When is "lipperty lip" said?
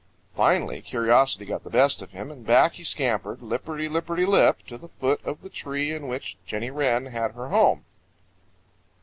3.87-4.63